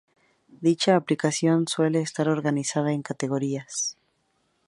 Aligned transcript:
Dicha 0.67 0.95
aplicación 0.95 1.67
suele 1.67 2.01
estar 2.01 2.27
organizada 2.27 2.91
en 2.91 3.03
categorías. 3.03 3.99